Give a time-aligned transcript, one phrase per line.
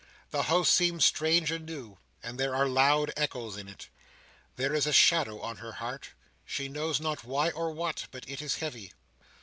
[0.31, 3.87] The house seems strange and new, and there are loud echoes in it.
[4.55, 6.09] There is a shadow on her heart:
[6.43, 8.93] she knows not why or what: but it is heavy.